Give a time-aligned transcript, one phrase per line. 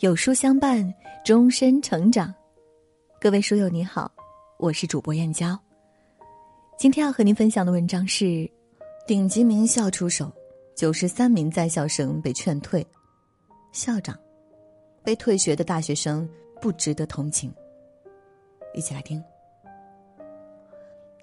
[0.00, 0.92] 有书相伴，
[1.24, 2.34] 终身成长。
[3.20, 4.10] 各位书友你好，
[4.58, 5.56] 我是主播燕娇。
[6.76, 8.50] 今天要和您分享的文章是：
[9.06, 10.32] 顶级名校出手，
[10.74, 12.84] 九十三名在校生被劝退，
[13.70, 14.18] 校长
[15.04, 16.28] 被退学的大学生
[16.60, 17.54] 不值得同情。
[18.74, 19.22] 一起来听。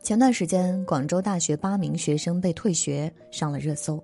[0.01, 4.01] 前段时间，广州大学八名学生被退学，上了热搜。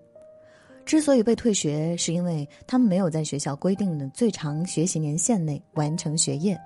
[0.87, 6.57] 之所以被退学，是因为他们没有在学校规定的最长学习年限内完成学业，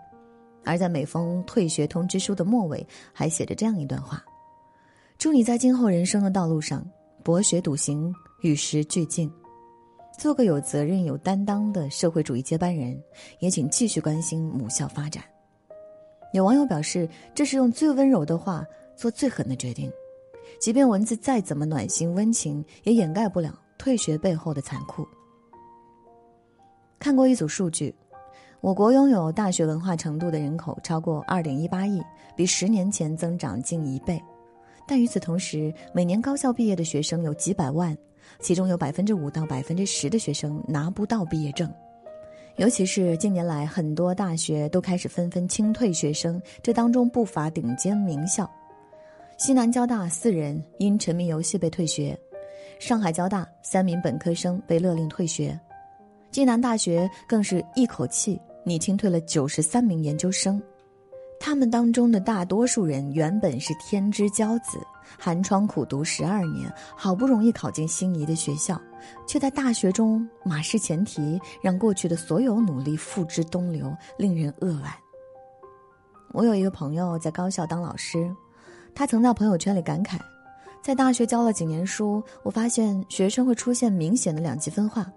[0.63, 4.23] 而在每封退学通知书的末尾还写着这样一段话
[5.17, 6.87] ：“祝你在今后人生的道路上
[7.23, 8.13] 博学笃行，
[8.43, 9.27] 与时俱进，
[10.19, 12.95] 做个有责任、有担当的社会主义接班人。
[13.39, 15.23] 也请继续关心母校发展。”
[16.31, 18.63] 有网友表示，这是用最温柔的话
[18.95, 19.91] 做最狠的决定，
[20.59, 23.51] 即便文字再怎么暖心温情，也掩盖不了。
[23.81, 25.07] 退学背后的残酷。
[26.99, 27.91] 看过一组数据，
[28.61, 31.99] 我国拥有大学文化程度的人口超过二点一八亿，
[32.35, 34.21] 比十年前增长近一倍。
[34.87, 37.97] 但与此同时，每年高校毕业的学生有几百万，
[38.39, 41.67] 其中有百分之五到百分之十的学生拿不到毕业证。
[42.57, 48.47] 尤其是近年来，很多大学都开始纷纷清退学生，这当中不乏顶尖名校。
[49.39, 52.15] 西南交大四人因沉迷游戏被退学。
[52.81, 55.57] 上海交大三名本科生被勒令退学，
[56.31, 60.59] 暨南大学更是一口气拟清退了九十三名研究生，
[61.39, 64.79] 他们当中的大多数人原本是天之骄子，
[65.19, 68.81] 寒窗苦读十二年，好不容易考进心仪的学校，
[69.27, 74.91] 却在大学中马失前蹄，让过去的所有努力付之东流，令人扼腕。
[76.31, 78.27] 我有一个朋友在高校当老师，
[78.95, 80.17] 他曾在朋友圈里感慨。
[80.81, 85.11] 在大学教了几年书，我发现学生会出现明显的两极分化。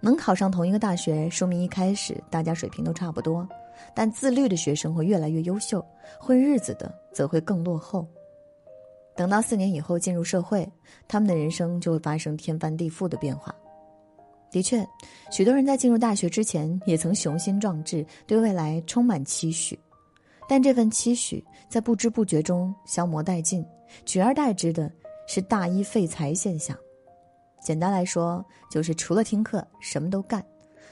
[0.00, 3.46] 能考上同一个大学，说明一开始大家水平都差不多；
[3.94, 5.84] 但自律的学生会越来越优秀，
[6.18, 8.06] 混日子的则会更落后。
[9.14, 10.66] 等到四年以后进入社会，
[11.06, 13.54] 他们的人生就会发生天翻地覆的变化。
[14.50, 14.86] 的确，
[15.30, 19.78] 许多人在进入大学之前也曾雄心壮志，对未来充满期许，
[20.48, 23.64] 但这份期许在不知不觉中消磨殆尽，
[24.06, 24.90] 取而代之的。
[25.34, 26.76] 是大一废材现象，
[27.58, 30.44] 简单来说就是除了听课什么都干，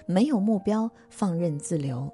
[0.07, 2.11] 没有目标，放任自流。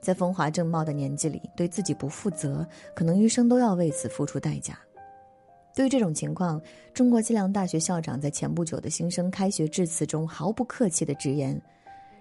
[0.00, 4.78] 在风华正茂的年纪里，对自己不负责，可能余生都要为此付出代价。
[5.74, 6.58] 对于这种情况，
[6.94, 11.60] 中国计量大学校长在前不久的新生开学致辞中毫不客气的直言：“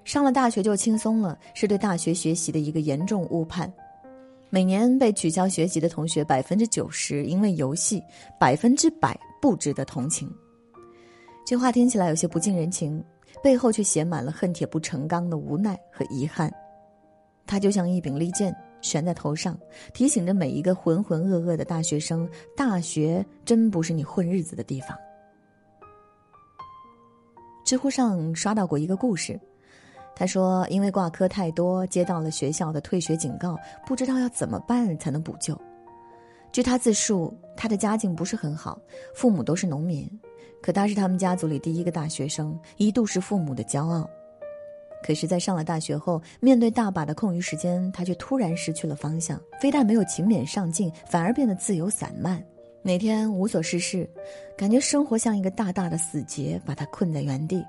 [0.04, 3.72] 上了大学就轻松了，是对大学学习的一个严重误判。”
[4.52, 8.02] 每年被取消学籍的同学，百分之九十因为游戏，
[8.40, 10.28] 百分之百不值得同情。
[11.46, 13.04] 这话听起来有些不近人情，
[13.44, 16.52] 背后却写满了恨铁不成钢的无奈和遗憾。
[17.46, 19.56] 它就像一柄利剑悬在头上，
[19.94, 22.28] 提醒着每一个浑浑噩噩的大学生：
[22.58, 24.98] 大学真不是你混日子的地方。
[27.66, 29.40] 知乎上刷到过一个故事。
[30.20, 33.58] 他说：“因为挂科太多，接到了学校的退学警告，
[33.88, 35.58] 不知道要怎么办才能补救。”
[36.52, 38.78] 据他自述，他的家境不是很好，
[39.16, 40.06] 父母都是农民，
[40.62, 44.10] 可他是他们家族里第一个大学生，一度是父母的骄傲。
[45.02, 52.44] 可是，在上了大学后，面对大把的空余时间，他却突然失去了方向，非但没有勤勉上进，反而变得自由散漫，
[52.82, 54.06] 每天无所事事，
[54.58, 57.64] 感觉生活像一个大大的死结，把他困在原地。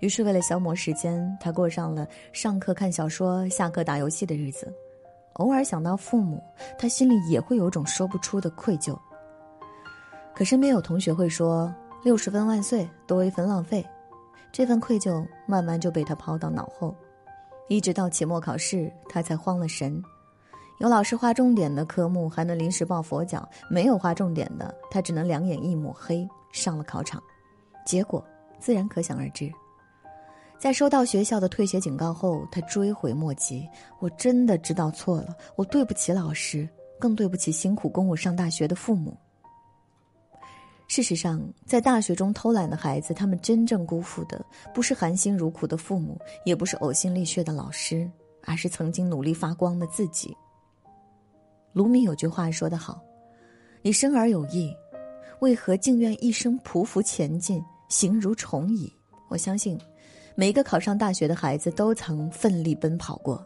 [0.00, 4.72] 于是，为了消磨时间，他过上了上课看小说、下课打游戏的日子。
[5.34, 6.42] 偶尔想到父母，
[6.78, 8.96] 他心里也会有种说不出的愧疚。
[10.34, 11.72] 可身边有同学会说
[12.04, 13.84] ：“六十分万岁，多一分浪费。”
[14.50, 16.94] 这份愧疚慢慢就被他抛到脑后。
[17.68, 20.02] 一直到期末考试，他才慌了神。
[20.78, 27.22] 有老师划重点的科目，还能临时抱佛脚；没有划重点的，他只能两眼一抹黑，上了考场。
[27.84, 28.24] 结果
[28.58, 29.52] 自然可想而知。
[30.58, 33.66] 在收到学校的退学警告后，他追悔莫及。
[34.00, 36.68] 我真的知道错了，我对不起老师，
[36.98, 39.16] 更对不起辛苦供我上大学的父母。
[40.88, 44.44] 事实上，在大学中偷懒的孩子，他们真正辜负的
[44.74, 48.10] 不是含辛茹苦的父母，也不是呕心沥血的老师，
[48.42, 50.36] 而是曾经努力发光的自己。
[51.72, 53.00] 卢米有句话说得好
[53.80, 54.74] ：“你生而有意，
[55.40, 58.92] 为何竟愿一生匍匐前进，形如虫蚁？”
[59.28, 59.78] 我相信。
[60.38, 63.44] 每一个考上大学的孩子都曾奋力奔跑过，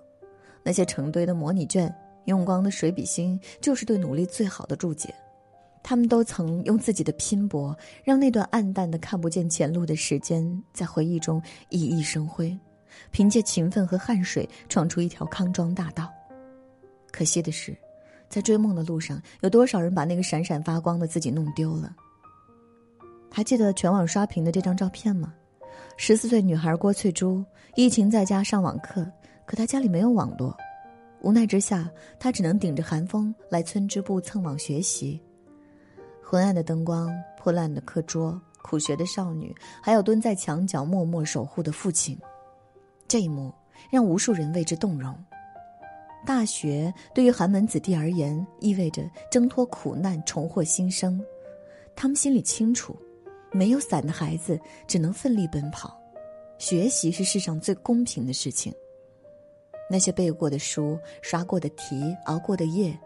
[0.63, 1.91] 那些成堆的模拟卷、
[2.27, 5.09] 用光的水笔芯，就是对努力最好的注解。
[5.83, 7.75] 他们都曾用自己的拼搏，
[8.05, 12.55] 让那段暗淡的看不见前路的时间，在回忆中熠熠生辉，
[13.11, 16.13] 凭借勤奋和汗水闯出一条康庄大道。
[17.11, 17.75] 可惜的是，
[18.29, 21.97] 在追梦的路上，有多少人把那个闪闪发光的自己弄丢了？
[23.31, 25.33] 还记得全网刷屏的这张照片吗？
[25.97, 27.45] 十四岁女孩郭翠珠，
[27.75, 29.07] 疫情在家上网课，
[29.45, 30.57] 可她家里没有网络，
[31.21, 35.21] 无奈之下，她只能顶着寒风来村支部蹭网学习。
[36.23, 38.41] 昏暗的灯光，破烂的课桌。
[38.65, 39.53] 苦学的少女，
[39.83, 42.17] 还有蹲在墙角默默守护的父亲，
[43.09, 43.53] 这一幕
[43.91, 45.13] 让无数人为之动容。
[46.25, 49.03] 大学对于寒门子弟而言，意味着
[49.33, 51.21] 挣脱苦难，重获新生。
[51.97, 52.97] 他们心里清楚，
[53.53, 55.97] 没有伞的孩子只能奋力奔跑。
[56.59, 58.73] 学习是世上最公平的事情。
[59.91, 62.99] 那些背过的书、刷过的题、熬过的夜，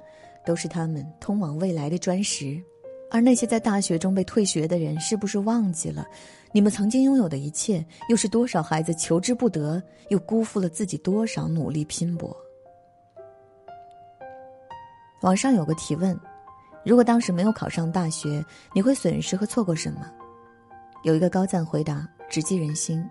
[0.44, 2.62] 都是他们通往未来的砖石。
[3.10, 6.04] 而那些在大学中被退学的人，是不是忘记了，
[6.52, 7.84] 你们曾经拥有的一切？
[8.08, 12.36] 又是多少孩子求之不得，又辜负了自己多少努力拼搏？
[15.22, 16.18] 网上有个提问：
[16.84, 18.44] 如果当时没有考上大学，
[18.74, 20.12] 你会损失和错过什么？
[21.06, 23.08] 有一个高赞回答：直击人心。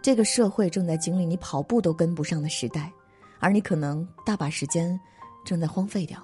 [0.00, 2.88] 这个社会正在经历你跑步都跟不上的时代，
[3.40, 4.96] 而你可能大把时间
[5.44, 6.22] 正在荒废掉。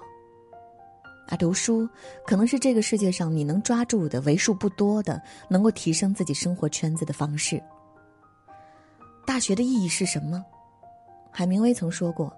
[1.27, 1.85] 而读书
[2.25, 7.61] 可能是这个世界上你能抓住的为数不多的能够提升自己生活圈子的方式。
[9.25, 10.41] 大学的意义是什么？
[11.29, 12.33] 海明威曾说过：“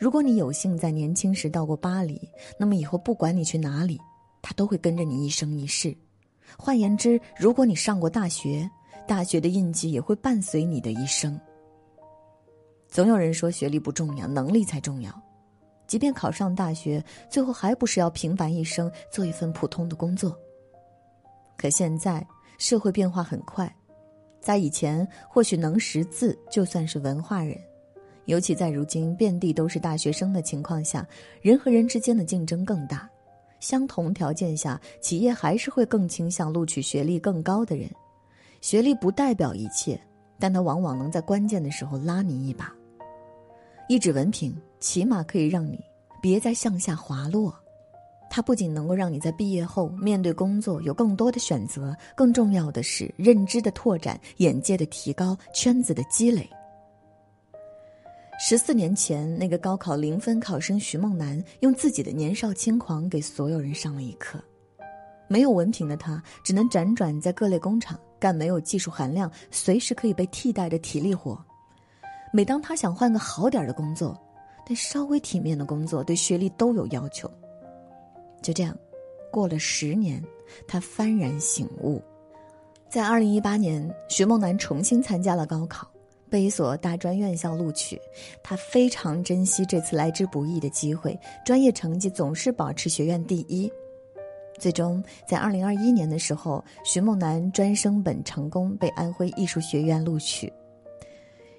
[0.00, 2.18] 如果你有幸在年轻时到过巴黎，
[2.58, 4.00] 那么以后不管你去哪里，
[4.40, 5.94] 他都会跟着你一生一世。
[6.58, 8.68] 换言之，如果你上过大学，
[9.06, 11.38] 大学的印记也会伴随你的一生。”
[12.88, 15.10] 总有人说学历不重要，能力才重要。
[15.86, 20.36] 即便考上大学，最后还不是要平凡一生，做一份普通的工作？
[21.56, 22.26] 可现在
[22.58, 23.72] 社会变化很快，
[24.40, 27.56] 在以前或许能识字就算是文化人，
[28.26, 31.06] 尤其在如今遍地都是大学生的情况下，
[31.42, 33.08] 人和人之间的竞争更大。
[33.60, 37.88] 相同条件下，企业还是会更倾向录取学历更高的人。
[38.60, 40.00] 学历不代表一切，
[40.38, 42.74] 但它往往能在关键的时候拉你一把。
[43.88, 44.52] 一纸文凭。
[44.80, 45.78] 起码可以让你
[46.22, 47.54] 别再向下滑落，
[48.30, 56.48] 它不仅能够让你在毕业后面对工作有更多的选择，更重要的是认知的拓展、眼界的提高、圈子的积累。
[58.50, 64.42] 十四年前，那个高考零分考生徐梦楠，用自己的年少轻狂给所有人上了一课。
[65.28, 71.40] 没有文凭的他，只能辗转在各类工厂干没有技术含量、随时可以被替代的体力活。
[72.32, 74.20] 每当他想换个好点的工作，
[74.66, 77.30] 但稍微体面的工作，对学历都有要求。
[78.42, 78.76] 就这样，
[79.30, 80.20] 过了十年，
[80.66, 82.02] 他幡然醒悟。
[82.88, 85.88] 在二零一八年，徐梦楠重新参加了高考，
[86.30, 88.00] 被一所大专院校录取。
[88.42, 93.70] 他非常珍惜这次来之不易的机会，专业成绩总是保持学院第一。
[94.58, 100.52] 最终，在二零二一年的时候，徐梦楠专升本成功，被安徽艺术学院录取。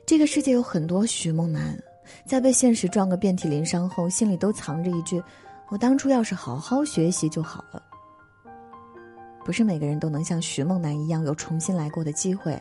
[0.06, 1.78] 这个世界有很多徐梦楠。
[2.26, 5.22] 在被现实撞个遍体鳞伤后，心里都藏着一句
[5.70, 7.82] ：“我当初要是好好学习就好了。”
[9.52, 12.58] 不是每个人都能像徐梦楠一样有重新来过的机会，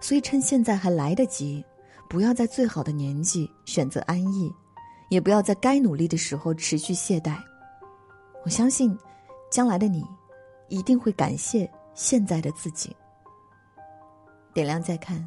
[0.00, 1.64] 所以趁现在还来得及，
[2.10, 4.52] 不要在最好的年纪选择安逸，
[5.08, 7.36] 也不要在该努力的时候持续懈怠。
[8.42, 8.98] 我相信，
[9.52, 10.04] 将来的你，
[10.66, 12.92] 一定会感谢现在的自己。
[14.52, 15.24] 点亮再看，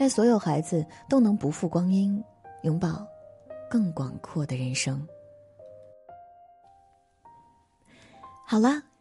[0.00, 2.20] 愿所有孩子都能不负光阴。
[2.62, 3.06] 拥抱
[3.70, 5.06] 更广阔的人生。
[8.44, 8.82] 好了，